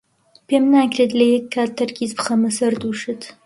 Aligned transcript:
پێم 0.47 0.63
ناکرێت 0.75 1.11
لە 1.19 1.25
یەک 1.33 1.45
کات 1.53 1.71
تەرکیز 1.79 2.11
بخەمە 2.17 2.51
سەر 2.57 2.73
دوو 2.81 2.93
شت. 3.01 3.21